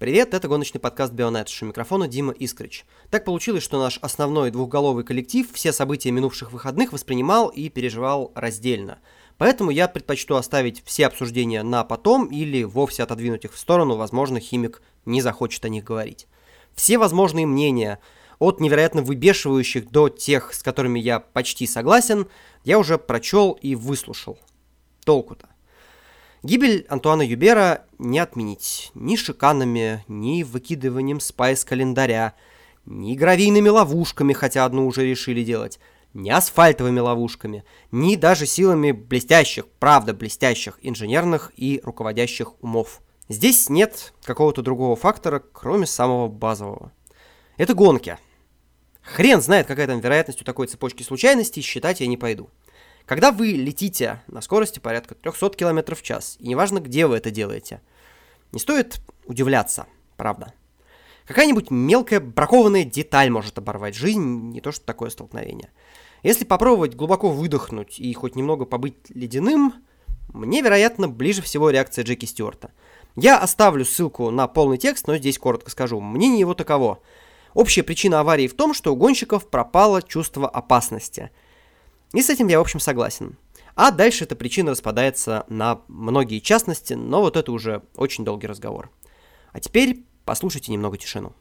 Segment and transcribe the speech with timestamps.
[0.00, 2.86] Привет, это гоночный подкаст Бионет, у микрофона Дима Искрич.
[3.10, 9.00] Так получилось, что наш основной двухголовый коллектив все события минувших выходных воспринимал и переживал раздельно.
[9.38, 14.38] Поэтому я предпочту оставить все обсуждения на потом или вовсе отодвинуть их в сторону, возможно,
[14.38, 16.28] химик не захочет о них говорить.
[16.76, 17.98] Все возможные мнения,
[18.38, 22.28] от невероятно выбешивающих до тех, с которыми я почти согласен,
[22.62, 24.38] я уже прочел и выслушал.
[25.04, 25.48] Толку-то.
[26.42, 32.34] Гибель Антуана Юбера не отменить ни шиканами, ни выкидыванием спайс-календаря,
[32.86, 35.80] ни гравийными ловушками, хотя одну уже решили делать,
[36.14, 43.00] ни асфальтовыми ловушками, ни даже силами блестящих, правда блестящих инженерных и руководящих умов.
[43.28, 46.92] Здесь нет какого-то другого фактора, кроме самого базового.
[47.56, 48.16] Это гонки.
[49.02, 52.48] Хрен знает, какая там вероятность у такой цепочки случайностей, считать я не пойду.
[53.08, 57.30] Когда вы летите на скорости порядка 300 км в час, и неважно, где вы это
[57.30, 57.80] делаете,
[58.52, 59.86] не стоит удивляться,
[60.18, 60.52] правда.
[61.24, 65.70] Какая-нибудь мелкая бракованная деталь может оборвать жизнь, не то что такое столкновение.
[66.22, 69.72] Если попробовать глубоко выдохнуть и хоть немного побыть ледяным,
[70.34, 72.72] мне, вероятно, ближе всего реакция Джеки Стюарта.
[73.16, 75.98] Я оставлю ссылку на полный текст, но здесь коротко скажу.
[75.98, 77.00] Мнение его таково.
[77.54, 81.30] Общая причина аварии в том, что у гонщиков пропало чувство опасности–
[82.12, 83.36] и с этим я, в общем, согласен.
[83.74, 88.90] А дальше эта причина распадается на многие частности, но вот это уже очень долгий разговор.
[89.52, 91.32] А теперь послушайте немного тишину.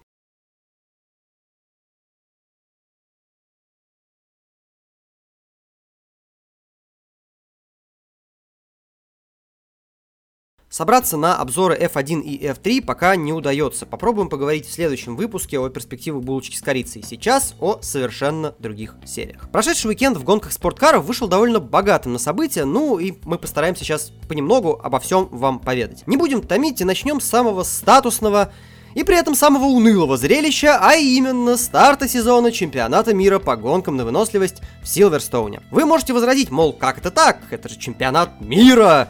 [10.69, 13.85] Собраться на обзоры F1 и F3 пока не удается.
[13.85, 17.03] Попробуем поговорить в следующем выпуске о перспективах булочки с корицей.
[17.07, 19.49] Сейчас о совершенно других сериях.
[19.49, 24.11] Прошедший уикенд в гонках спорткаров вышел довольно богатым на события, ну и мы постараемся сейчас
[24.27, 26.05] понемногу обо всем вам поведать.
[26.05, 28.51] Не будем томить и начнем с самого статусного
[28.93, 34.03] и при этом самого унылого зрелища, а именно старта сезона чемпионата мира по гонкам на
[34.03, 35.61] выносливость в Силверстоуне.
[35.71, 37.39] Вы можете возразить, мол, как это так?
[37.51, 39.07] Это же чемпионат мира!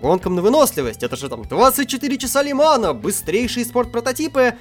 [0.00, 1.02] Гонкам на выносливость.
[1.02, 4.54] Это же там 24 часа Лимана, быстрейшие спорт-прототипы.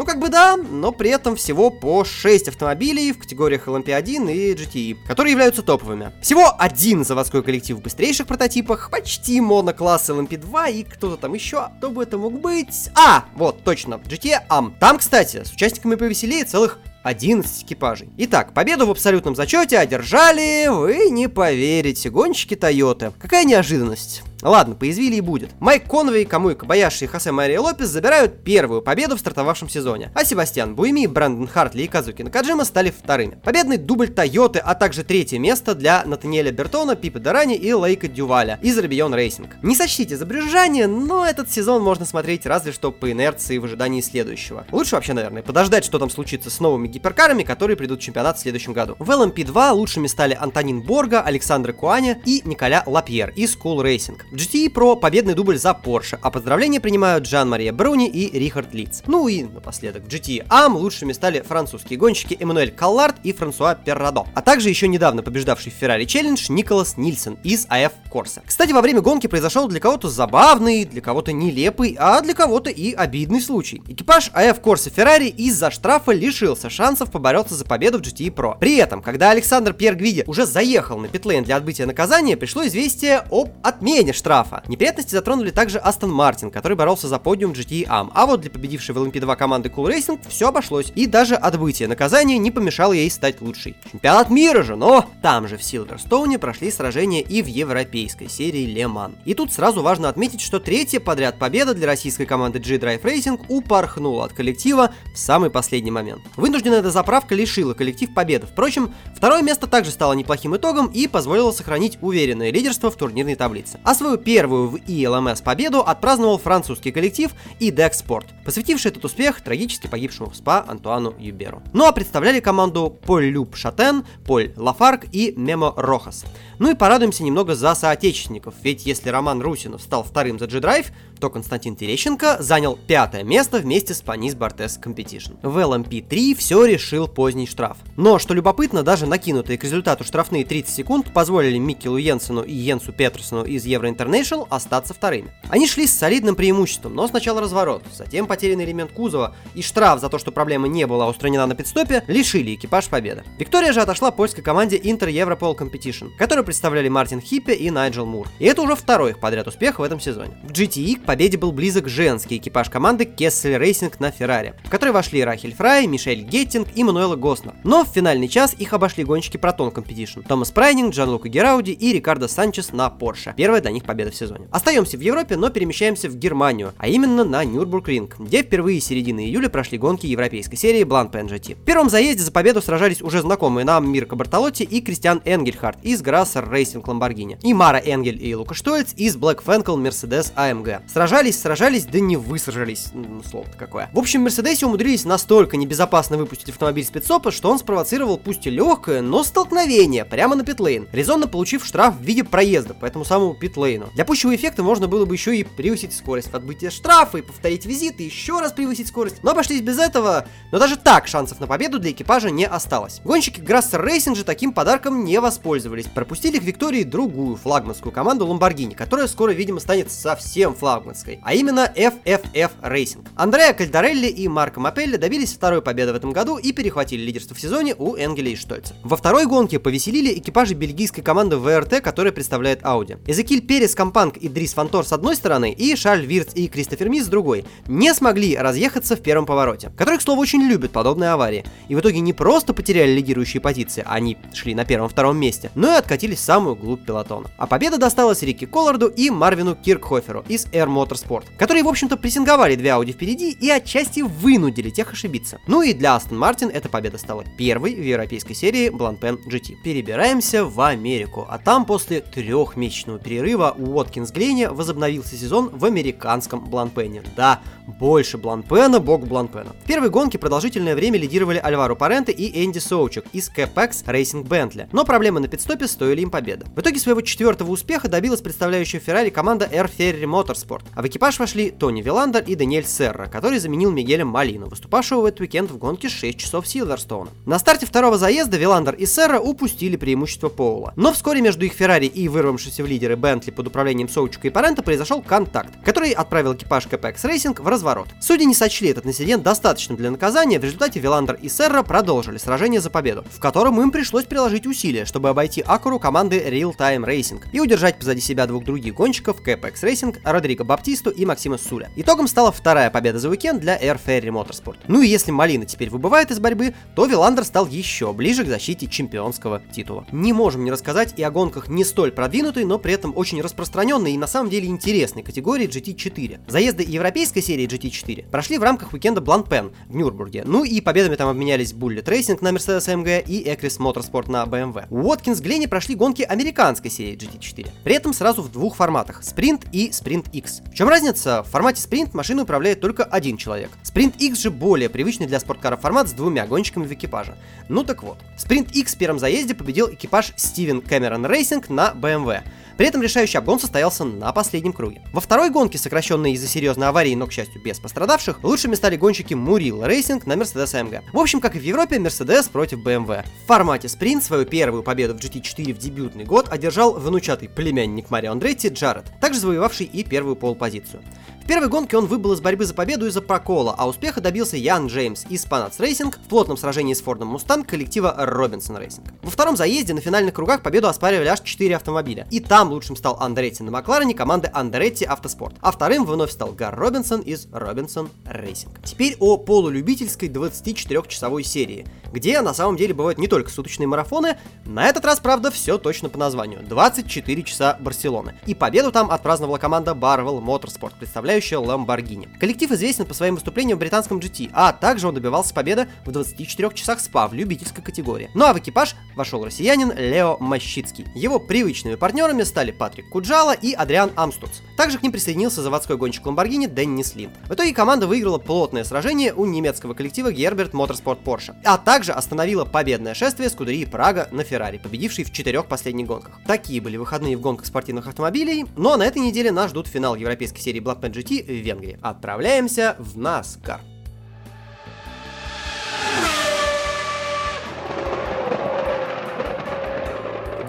[0.00, 4.54] Ну как бы да, но при этом всего по 6 автомобилей в категориях LMP1 и
[4.54, 6.12] GTE, которые являются топовыми.
[6.22, 11.90] Всего один заводской коллектив в быстрейших прототипах, почти монокласс LMP2 и кто-то там еще, кто
[11.90, 12.88] бы это мог быть?
[12.94, 14.72] А, вот, точно, GTE AM.
[14.80, 18.08] Там, кстати, с участниками повеселее целых 11 экипажей.
[18.16, 23.12] Итак, победу в абсолютном зачете одержали, вы не поверите, гонщики Тойоты.
[23.18, 24.22] Какая неожиданность.
[24.42, 25.50] Ладно, поязвили и будет.
[25.60, 30.24] Майк Конвей, Камуи Кобаяши и Хосе Мария Лопес забирают первую победу в стартовавшем сезоне, а
[30.24, 33.38] Себастьян Буэми, Брэндон Хартли и Казуки Накаджима стали вторыми.
[33.44, 38.58] Победный дубль Тойоты, а также третье место для Натанаэля Бертона, Пипо Дерани и Лоика Дюваля
[38.62, 39.62] из Rebellion Racing.
[39.62, 44.00] Не сочтите за брюзжание, но этот сезон можно смотреть разве что по инерции в ожидании
[44.00, 44.66] следующего.
[44.72, 48.40] Лучше вообще, наверное, подождать, что там случится с новыми гиперкарами, которые придут в чемпионат в
[48.40, 48.96] следующем году.
[48.98, 54.18] В LMP2 лучшими стали Антонин Борга, Александр Куаня и Николя Лапьер из Cool Racing.
[54.32, 59.02] GTE Pro победный дубль за Porsche, а поздравления принимают Джанмария Бруни и Рихард Лиц.
[59.08, 64.40] Ну и напоследок, GTE AM лучшими стали французские гонщики Эммануэль Коллар и Франсуа Перродо, а
[64.40, 68.42] также еще недавно побеждавший в Ferrari Challenge Николас Нильсон из AF Corsa.
[68.46, 72.92] Кстати, во время гонки произошел для кого-то забавный, для кого-то нелепый, а для кого-то и
[72.92, 73.82] обидный случай.
[73.88, 78.56] Экипаж AF Corsa Ferrari из-за штрафа лишился шансов побороться за победу в GTE Pro.
[78.60, 83.24] При этом, когда Александр Пьер Гвиди уже заехал на питлейн для отбытия наказания, пришло известие
[83.32, 84.62] об отмене штрафа.
[84.68, 88.10] Неприятности затронули также Астон Мартин, который боролся за подиум GT AM.
[88.14, 90.92] А вот для победившей в LMP2 команды Cool Racing все обошлось.
[90.94, 93.76] И даже отбытие наказания не помешало ей стать лучшей.
[93.90, 99.16] Чемпионат мира же, но там же в Силверстоуне прошли сражения и в европейской серии Mans.
[99.24, 104.26] И тут сразу важно отметить, что третья подряд победа для российской команды G-Drive Racing упорхнула
[104.26, 106.22] от коллектива в самый последний момент.
[106.36, 108.46] Вынужденная дозаправка лишила коллектив победы.
[108.46, 113.80] Впрочем, второе место также стало неплохим итогом и позволило сохранить уверенное лидерство в турнирной таблице.
[113.84, 119.86] А свою первую в ELMS победу отпраздновал французский коллектив IDEX Sport, посвятивший этот успех трагически
[119.86, 121.62] погибшему в СПА Антуану Юберу.
[121.72, 126.24] Ну а представляли команду Поль Люб Шатен, Поль Лафарк и Мемо Рохас.
[126.58, 130.86] Ну и порадуемся немного за соотечественников, ведь если Роман Русинов стал вторым за G-Drive,
[131.20, 135.36] то Константин Терещенко занял пятое место вместе с Панис Бартес Competition.
[135.42, 137.76] В LMP3 все решил поздний штраф.
[137.96, 142.92] Но, что любопытно, даже накинутые к результату штрафные 30 секунд позволили Микелу Йенсену и Йенсу
[142.92, 145.30] Петерсону из Euro International остаться вторыми.
[145.48, 150.08] Они шли с солидным преимуществом, но сначала разворот, затем потерянный элемент кузова и штраф за
[150.08, 153.24] то, что проблема не была устранена на пидстопе, лишили экипаж победы.
[153.38, 158.28] Виктория же отошла польской команде Inter Europol Competition, которую представляли Мартин Хиппе и Найджел Мур.
[158.38, 160.32] И это уже второй их подряд успех в этом сезоне.
[160.42, 164.92] В GTE к победе был близок женский экипаж команды Kessel Racing на Феррари, в который
[164.92, 167.54] вошли Рахель Фрай, Мишель Геттинг и Мануэла Госнер.
[167.64, 171.92] Но в финальный час их обошли гонщики Proton Competition, Томас Прайнинг, Джан Лука Герауди и
[171.92, 173.34] Рикардо Санчес на Porsche.
[173.36, 174.46] Первая для них победа в сезоне.
[174.52, 179.48] Остаемся в Европе, но перемещаемся в Германию, а именно на Нюрбургринг, где впервые середины июля
[179.48, 181.56] прошли гонки европейской серии Blancpain GT.
[181.56, 186.02] В первом заезде за победу сражались уже знакомые нам Мирко Бартолотти и Кристиан Энгельхард из
[186.02, 190.82] Grasser Racing Lamborghini, и Мара Энгель и Лука Штойц из Black Fenkel Mercedes AMG.
[191.00, 193.88] Сражались, сражались, да не высражались, ну, слово-то какое.
[193.94, 198.50] В общем, Мерседесе умудрились настолько небезопасно выпустить автомобиль с пидстопа, что он спровоцировал пусть и
[198.50, 203.32] легкое, но столкновение прямо на питлейн, резонно получив штраф в виде проезда по этому самому
[203.32, 203.88] питлейну.
[203.94, 207.64] Для пущего эффекта можно было бы еще и превысить скорость в отбытии штрафа и повторить
[207.64, 209.22] визит, и еще раз превысить скорость.
[209.22, 213.00] Но обошлись без этого, но даже так шансов на победу для экипажа не осталось.
[213.04, 215.86] Гонщики Grasser Racing же таким подарком не воспользовались.
[215.86, 220.89] Пропустили к виктории другую флагманскую команду Lamborghini, которая скоро, видимо, станет совсем флагманской,
[221.22, 223.06] а именно FFF Racing.
[223.16, 227.40] Андреа Кальдарелли и Марко Мапелли добились второй победы в этом году и перехватили лидерство в
[227.40, 228.74] сезоне у Энгеля и Штольца.
[228.82, 232.98] Во второй гонке повеселили экипажи бельгийской команды WRT, которая представляет Audi.
[233.06, 237.00] Эсекиль Перес Компанк и Дрис Вантор с одной стороны и Шарль Вертс и Кристофер Ми
[237.00, 241.44] с другой не смогли разъехаться в первом повороте, который, к слову, очень любят подобные аварии.
[241.68, 245.76] И в итоге не просто потеряли лидирующие позиции, они шли на первом-втором месте, но и
[245.76, 247.30] откатились в самую глубь пелотона.
[247.38, 252.54] А победа досталась Рикки Колларду и Марвину Кирххёферу из R Motorsport, которые, в общем-то, прессинговали
[252.54, 255.38] две Audi впереди и отчасти вынудили тех ошибиться.
[255.46, 259.56] Ну и для Астон Мартин эта победа стала первой в европейской серии Blancpain GT.
[259.62, 266.44] Перебираемся в Америку, а там после трехмесячного перерыва у Уоткинс Гленни возобновился сезон в американском
[266.44, 267.02] Бланпене.
[267.16, 267.40] Да,
[267.78, 269.52] больше Бланпена, бог Бланпена.
[269.62, 274.68] В первой гонке продолжительное время лидировали Альваро Паренте и Энди Соучек из Capex Racing Bentley,
[274.72, 276.46] но проблемы на пидстопе стоили им победы.
[276.54, 281.18] В итоге своего четвертого успеха добилась представляющая Феррари команда Air Ferrari Motorsport, а в экипаж
[281.18, 285.58] вошли Тони Виландер и Даниэль Серра, который заменил Мигеля Малину, выступавшего в этот уикенд в
[285.58, 287.10] гонке 6 часов Силверстоуна.
[287.26, 291.86] На старте второго заезда Виландер и Серра упустили преимущество Поула, но вскоре между их Феррари
[291.86, 296.66] и вырвавшимся в лидеры Бентли под управлением Соучика и Парента произошел контакт, который отправил экипаж
[296.66, 297.88] Capex Racing в разворот.
[298.00, 302.60] Судьи не сочли этот инцидент достаточным для наказания, в результате Виландер и Серра продолжили сражение
[302.60, 307.22] за победу, в котором им пришлось приложить усилия, чтобы обойти Акуру команды Real Time Racing
[307.32, 311.70] и удержать позади себя двух других гонщиков Capex Racing, Родриго Баптисту и Максима Суля.
[311.76, 314.56] Итогом стала вторая победа за уикенд для Air Ferry Motorsport.
[314.66, 318.66] Ну и если Малина теперь выбывает из борьбы, то Виландер стал еще ближе к защите
[318.66, 319.86] чемпионского титула.
[319.92, 323.92] Не можем не рассказать и о гонках не столь продвинутой, но при этом очень распространенной
[323.92, 326.22] и на самом деле интересной категории GT4.
[326.26, 330.24] Заезды европейской серии GT4 прошли в рамках уикенда Бланпен в Нюрнбурге.
[330.26, 334.66] Ну и победами там обменялись Bullet Racing на Mercedes AMG и Ecris Motorsport на BMW.
[334.68, 337.50] Уоткинс Гленни прошли гонки американской серии GT4.
[337.62, 340.39] При этом сразу в двух форматах– Sprint и Sprint X.
[340.50, 341.22] В чем разница?
[341.22, 343.50] В формате Sprint машину управляет только один человек.
[343.62, 347.16] Sprint X же более привычный для спорткаров формат с двумя гонщиками в экипаже.
[347.48, 352.22] Ну так вот, Sprint X в первом заезде победил экипаж Steven Cameron Racing на BMW.
[352.60, 354.82] При этом решающий обгон состоялся на последнем круге.
[354.92, 359.14] Во второй гонке, сокращенной из-за серьезной аварии, но, к счастью, без пострадавших, лучшими стали гонщики
[359.14, 360.82] Muril Racing на Mercedes AMG.
[360.92, 363.02] В общем, как и в Европе, Mercedes против BMW.
[363.24, 368.12] В формате спринт свою первую победу в GT4 в дебютный год одержал внучатый племянник Марио
[368.12, 370.82] Андретти Джаред, также завоевавший и первую пол-позицию.
[371.22, 374.66] В первой гонке он выбыл из борьбы за победу из-за прокола, а успеха добился Ян
[374.66, 378.88] Джеймс из Panax Racing в плотном сражении с Фордом Мустанг коллектива Робинсон Racing.
[379.02, 382.06] Во втором заезде на финальных кругах победу оспаривали аж 4 автомобиля.
[382.10, 386.56] И там лучшим стал Андретти на Макларене команды Андретти Автоспорт, а вторым вновь стал Гар
[386.56, 388.48] Робинсон из Робинсон Racing.
[388.64, 394.66] Теперь о полулюбительской 24-часовой серии, где на самом деле бывают не только суточные марафоны, на
[394.66, 396.40] этот раз, правда, все точно по названию.
[396.42, 398.14] 24 часа Барселоны.
[398.26, 402.08] И победу там отпраздновала команда Barwell Motorsport, представляющая Lamborghini.
[402.18, 406.50] Коллектив известен по своим выступлениям в британском GT, а также он добивался победы в 24
[406.54, 408.10] часах СПА в любительской категории.
[408.14, 410.86] Ну а в экипаж вошел россиянин Лео Мощицкий.
[410.94, 414.40] Его привычными партнерами стали Патрик Куджала и Адриан Амстуц.
[414.56, 417.14] Также к ним присоединился заводской гонщик Lamborghini Деннис Линд.
[417.28, 422.44] В итоге команда выиграла плотное сражение у немецкого коллектива Герберт Motorsport Porsche, а также остановила
[422.44, 426.20] победное шествие Скудерии Прага на Феррари, победившей в четырех последних гонках.
[426.26, 430.40] Такие были выходные в гонках спортивных автомобилей, а на этой неделе нас ждут финал европейской
[430.40, 431.78] серии Blackman GT в Венгрии.
[431.82, 433.60] Отправляемся в NASCAR.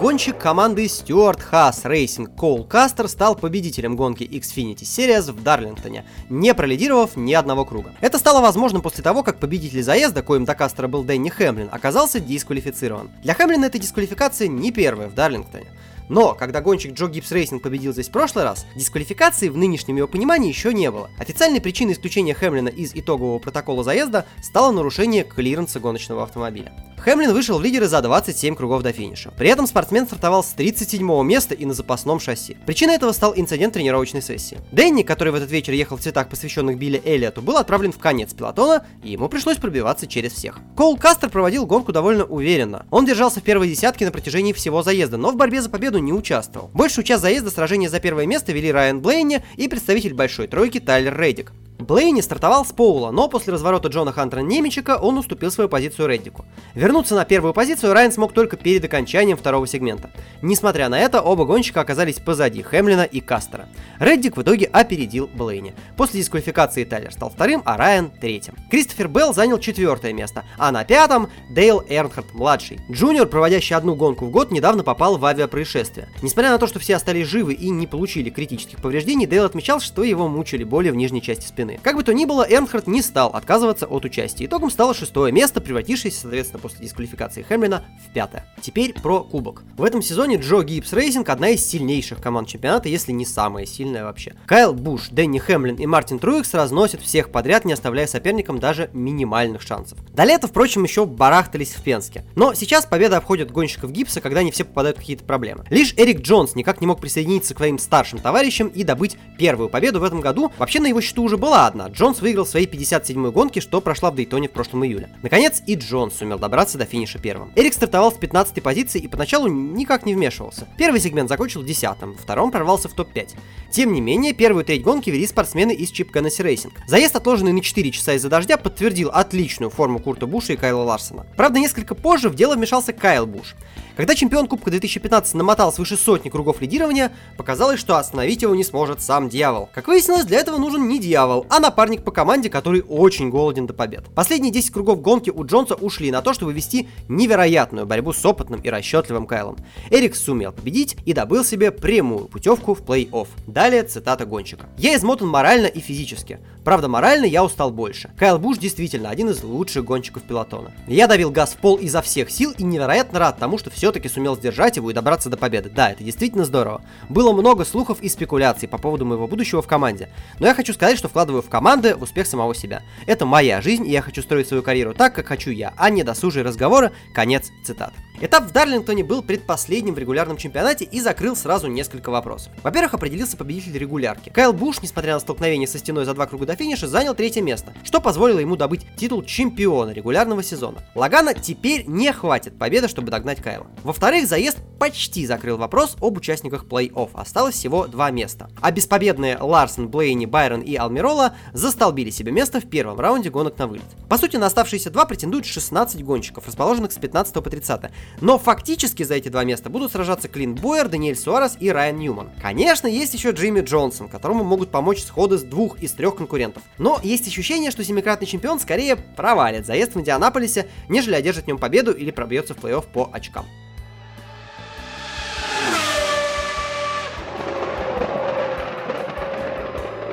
[0.00, 7.14] Гонщик команды Stewart-Haas Racing Коул Кастер стал победителем гонки Xfinity Series в Дарлингтоне, не пролидировав
[7.14, 7.92] ни одного круга.
[8.00, 12.18] Это стало возможным после того, как победитель заезда, коим до Кастера был Дэнни Хэмлин, оказался
[12.18, 13.12] дисквалифицирован.
[13.22, 15.68] Для Хэмлина эта дисквалификация не первая в Дарлингтоне.
[16.08, 20.08] Но, когда гонщик Joe Gibbs Racing победил здесь в прошлый раз, дисквалификации в нынешнем его
[20.08, 21.10] понимании еще не было.
[21.18, 26.72] Официальной причиной исключения Хэмлина из итогового протокола заезда стало нарушение клиренса гоночного автомобиля.
[27.02, 29.32] Хэмлин вышел в лидеры за 27 кругов до финиша.
[29.36, 32.56] При этом спортсмен стартовал с 37 места и на запасном шасси.
[32.64, 34.58] Причиной этого стал инцидент тренировочной сессии.
[34.70, 38.32] Дэнни, который в этот вечер ехал в цветах, посвященных Билли Эллиоту, был отправлен в конец
[38.34, 40.60] пилотона, и ему пришлось пробиваться через всех.
[40.76, 42.86] Коул Кастер проводил гонку довольно уверенно.
[42.90, 46.12] Он держался в первой десятке на протяжении всего заезда, но в борьбе за победу не
[46.12, 46.70] участвовал.
[46.72, 51.18] Большую часть заезда сражения за первое место вели Райан Блейни и представитель большой тройки Тайлер
[51.18, 51.52] Рейдик.
[51.82, 56.44] Блейни стартовал с Поула, но после разворота Джона Хантера Немичика он уступил свою позицию Реддику.
[56.74, 60.10] Вернуться на первую позицию Райан смог только перед окончанием второго сегмента.
[60.42, 63.68] Несмотря на это, оба гонщика оказались позади Хемлина и Кастера.
[63.98, 65.74] Реддик в итоге опередил Блейни.
[65.96, 68.54] После дисквалификации Тайлер стал вторым, а Райан третьим.
[68.70, 72.80] Кристофер Белл занял четвертое место, а на пятом Дейл Эрнхард младший.
[72.90, 76.08] Джуниор, проводящий одну гонку в год, недавно попал в авиапроисшествие.
[76.22, 80.04] Несмотря на то, что все остались живы и не получили критических повреждений, Дейл отмечал, что
[80.04, 81.80] его мучили боли в нижней части спины стороны.
[81.82, 84.46] Как бы то ни было, Эрнхард не стал отказываться от участия.
[84.46, 88.46] Итогом стало шестое место, превратившееся, соответственно, после дисквалификации Хэмлина в пятое.
[88.60, 89.62] Теперь про кубок.
[89.76, 94.04] В этом сезоне Joe Gibbs Racing одна из сильнейших команд чемпионата, если не самая сильная
[94.04, 94.34] вообще.
[94.46, 99.62] Кайл Буш, Дэнни Хэмлин и Мартин Труикс разносят всех подряд, не оставляя соперникам даже минимальных
[99.62, 99.98] шансов.
[100.12, 102.24] До лета, впрочем, еще барахтались в Пенске.
[102.34, 105.64] Но сейчас победа обходит гонщиков Гибса, когда они все попадают в какие-то проблемы.
[105.70, 110.00] Лишь Эрик Джонс никак не мог присоединиться к своим старшим товарищам и добыть первую победу
[110.00, 110.52] в этом году.
[110.58, 111.88] Вообще на его счету уже была одна.
[111.88, 115.08] Джонс выиграл свои 57-й гонки, что прошла в Дейтоне в прошлом июле.
[115.22, 117.52] Наконец, и Джонс сумел добраться до финиша первым.
[117.56, 120.66] Эрик стартовал с 15-й позиции и поначалу никак не вмешивался.
[120.76, 123.30] Первый сегмент закончил 10-м, втором прорвался в топ-5.
[123.70, 126.72] Тем не менее, первую треть гонки вели спортсмены из Chip Ganassi Racing.
[126.86, 131.26] Заезд, отложенный на 4 часа из-за дождя, подтвердил отличную форму Курта Буша и Кайла Ларсона.
[131.36, 133.54] Правда, несколько позже в дело вмешался Кайл Буш.
[133.96, 139.02] Когда чемпион Кубка 2015 намотал свыше сотни кругов лидирования, показалось, что остановить его не сможет
[139.02, 139.68] сам дьявол.
[139.74, 143.74] Как выяснилось, для этого нужен не дьявол, а напарник по команде, который очень голоден до
[143.74, 144.04] побед.
[144.14, 148.60] Последние 10 кругов гонки у Джонса ушли на то, чтобы вести невероятную борьбу с опытным
[148.60, 149.56] и расчетливым Кайлом.
[149.90, 153.28] Эрик сумел победить и добыл себе прямую путевку в плей-офф.
[153.46, 154.66] Далее цитата гонщика.
[154.78, 156.40] «Я измотан морально и физически.
[156.64, 158.10] Правда, морально я устал больше.
[158.16, 160.72] Кайл Буш действительно один из лучших гонщиков пилотона.
[160.86, 164.36] Я давил газ в пол изо всех сил и невероятно рад тому, что все-таки сумел
[164.36, 165.70] сдержать его и добраться до победы.
[165.74, 166.82] Да, это действительно здорово.
[167.08, 170.08] Было много слухов и спекуляций по поводу моего будущего в команде.
[170.38, 172.82] Но я хочу сказать, что вкладываю в команды успех самого себя.
[173.06, 176.02] Это моя жизнь, и я хочу строить свою карьеру так, как хочу я, а не
[176.02, 176.92] досужие разговоры.
[177.14, 177.94] Конец цитат.
[178.20, 182.52] Этап в Дарлингтоне был предпоследним в регулярном чемпионате и закрыл сразу несколько вопросов.
[182.62, 184.28] Во-первых, определился победитель регулярки.
[184.28, 187.72] Кайл Буш, несмотря на столкновение со стеной за два круга до финиша, занял третье место,
[187.82, 190.84] что позволило ему добыть титул чемпиона регулярного сезона.
[190.94, 193.66] Лагана теперь не хватит победы, чтобы догнать Кайла.
[193.82, 197.10] Во-вторых, заезд почти закрыл вопрос об участниках плей-офф.
[197.14, 198.50] Осталось всего два места.
[198.60, 201.21] А беспобедные Ларсон, Блейни, Байрон и Алмирола
[201.52, 203.84] застолбили себе место в первом раунде гонок на вылет.
[204.08, 207.90] По сути, на оставшиеся два претендуют 16 гонщиков, расположенных с 15 по 30.
[208.20, 212.30] Но фактически за эти два места будут сражаться Клин Бойер, Даниэль Суарес и Райан Ньюман.
[212.40, 216.62] Конечно, есть еще Джимми Джонсон, которому могут помочь сходы с двух из трех конкурентов.
[216.78, 221.58] Но есть ощущение, что семикратный чемпион скорее провалит заезд в Индианаполисе, нежели одержит в нем
[221.58, 223.46] победу или пробьется в плей-офф по очкам.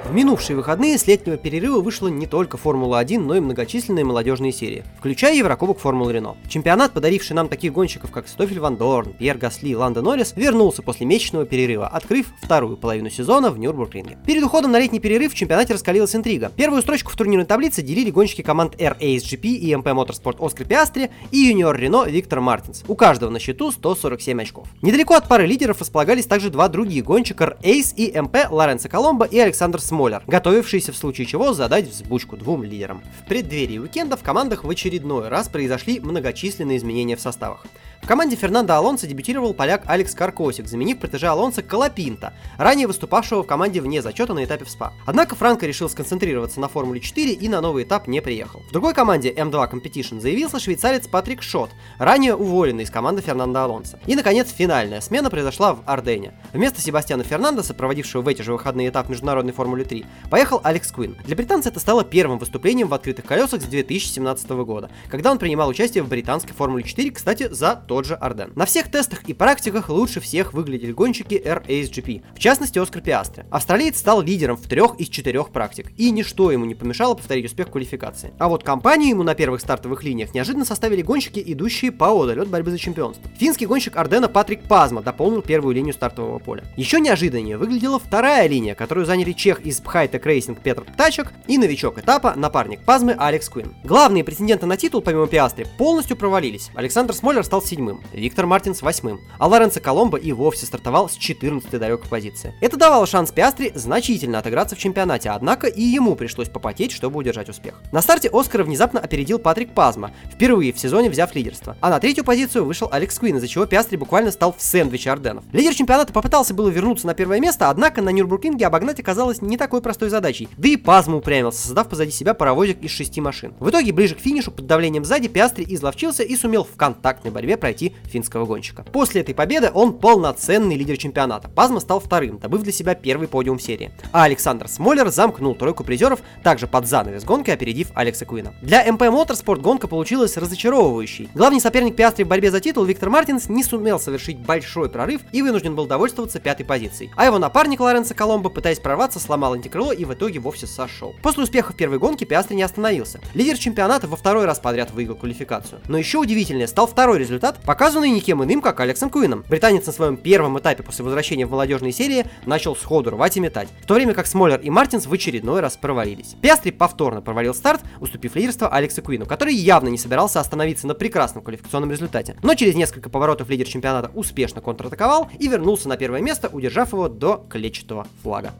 [0.10, 4.84] В минувшие выходные с летнего перерыва вышла не только Формула-1, но и многочисленные молодежные серии,
[4.98, 6.36] включая Еврокубок Формулы Рено.
[6.48, 10.82] Чемпионат, подаривший нам таких гонщиков, как Стофель Ван Дорн, Пьер Гасли и Ланда Норрис, вернулся
[10.82, 14.18] после месячного перерыва, открыв вторую половину сезона в Нюрбургринге.
[14.26, 16.52] Перед уходом на летний перерыв в чемпионате раскалилась интрига.
[16.56, 21.38] Первую строчку в турнирной таблице делили гонщики команд RASGP и MP Motorsport Оскар Пиастри и
[21.38, 22.84] юниор Рено Виктор Мартинс.
[22.88, 24.68] У каждого на счету 147 очков.
[24.82, 29.38] Недалеко от пары лидеров располагались также два других гонщика RACE и MP Лоренцо Коломбо и
[29.38, 33.04] Александр Смол Смолер, готовившийся в случае чего задать взбучку двум лидерам.
[33.20, 37.66] В преддверии уикенда в командах в очередной раз произошли многочисленные изменения в составах.
[38.02, 43.46] В команде Фернандо Алонсо дебютировал поляк Алекс Каркосик, заменив протеже Алонсо Колопинта, ранее выступавшего в
[43.46, 44.94] команде вне зачета на этапе в СПА.
[45.06, 48.62] Однако Франко решил сконцентрироваться на Формуле 4 и на новый этап не приехал.
[48.62, 54.00] В другой команде M2 Competition заявился швейцарец Патрик Шот, ранее уволенный из команды Фернандо Алонсо.
[54.08, 56.34] И, наконец, финальная смена произошла в Ардене.
[56.52, 61.16] Вместо Себастьяна Фернандеса, проводившего в эти же выходные этап международной Формулы 3, поехал Алекс Куин.
[61.26, 65.70] Для британца это стало первым выступлением в открытых колесах с 2017 года, когда он принимал
[65.70, 68.52] участие в британской Формуле 4, кстати, за тот же Арден.
[68.56, 73.46] На всех тестах и практиках лучше всех выглядели гонщики R-ace GP, в частности Оскар Пиастри.
[73.50, 77.72] Австралиец стал лидером в трех из четырех практик, и ничто ему не помешало повторить успех
[77.72, 78.32] квалификации.
[78.38, 82.70] А вот компанию ему на первых стартовых линиях неожиданно составили гонщики, идущие поодаль от борьбы
[82.70, 83.28] за чемпионство.
[83.40, 86.64] Финский гонщик Ардена Патрик Пасма дополнил первую линию стартового поля.
[86.78, 91.98] Еще неожиданнее выглядела вторая линия, которую заняли чех из Bhaitech Racing Петр Птачек и новичок
[91.98, 93.74] этапа, напарник Пазмы Алекс Куин.
[93.84, 96.70] Главные претенденты на титул, помимо Пиастри, полностью провалились.
[96.76, 97.79] Александр Смоллер стал седьмым,
[98.14, 102.54] Виктор Мартинс восьмым, а Лоренцо Коломбо и вовсе стартовал с 14 далекой позиции.
[102.62, 107.50] Это давало шанс Пиастри значительно отыграться в чемпионате, однако и ему пришлось попотеть, чтобы удержать
[107.50, 107.76] успех.
[107.92, 111.78] На старте Оскара внезапно опередил Патрик Пазма, впервые в сезоне взяв лидерство.
[111.80, 115.44] А на третью позицию вышел Алекс Куин, из-за чего Пиастри буквально стал в сэндвиче Орденов.
[115.54, 119.82] Лидер чемпионата попытался было вернуться на первое место, однако на Нюрбургринге обогнать оказалось не такой
[119.82, 120.50] простой задачей.
[120.58, 123.54] Да и Пазма упрямился, создав позади себя паровозик из шести машин.
[123.60, 127.58] В итоге ближе к финишу под давлением сзади Пиастри изловчился и сумел в контактной борьбе
[127.58, 127.69] пройти
[128.06, 128.84] финского гонщика.
[128.92, 131.50] После этой победы он полноценный лидер чемпионата.
[131.50, 133.92] Пазма стал вторым, добыв для себя первый подиум в серии.
[134.12, 138.54] А Александр Смоллер замкнул тройку призеров, также под занавес гонки опередив Алекса Куина.
[138.62, 141.30] Для МП Motorsport гонка получилась разочаровывающей.
[141.34, 145.42] Главный соперник Пиастри в борьбе за титул Виктор Мартинс не сумел совершить большой прорыв и
[145.42, 147.12] вынужден был довольствоваться пятой позицией.
[147.16, 151.16] А его напарник Лоренцо Коломбо, пытаясь прорваться, сломал антикрыло и в итоге вовсе сошел.
[151.22, 153.20] После успеха в первой гонке Пиастри не остановился.
[153.34, 155.82] Лидер чемпионата во второй раз подряд выиграл квалификацию.
[155.88, 159.44] Но еще удивительнее стал второй результат, показанный никем иным, как Алексом Куином.
[159.50, 163.70] Британец на своем первом этапе после возвращения в молодежные серии начал сходу рвать и метать,
[163.82, 166.36] в то время как Смоллер и Мартинс в очередной раз провалились.
[166.42, 171.44] Пиастри повторно провалил старт, уступив лидерство Алексу Куину, который явно не собирался остановиться на прекрасном
[171.44, 172.36] квалификационном результате.
[172.44, 177.10] Но через несколько поворотов лидер чемпионата успешно контратаковал и вернулся на первое место, удержав его
[177.10, 178.54] до клетчатого флага.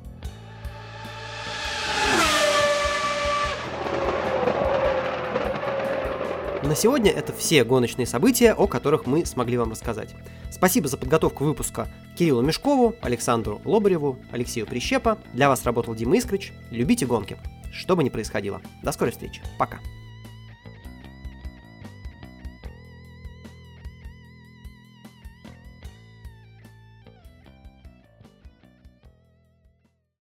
[6.70, 10.14] На сегодня это все гоночные события, о которых мы смогли вам рассказать.
[10.52, 15.18] Спасибо за подготовку выпуска Кириллу Мешкову, Александру Лобареву, Алексею Прищепа.
[15.34, 16.54] Для вас работал Дима Искрич.
[16.70, 17.38] Любите гонки,
[17.72, 18.62] что бы ни происходило.
[18.84, 19.42] До скорой встречи.
[19.58, 19.80] Пока.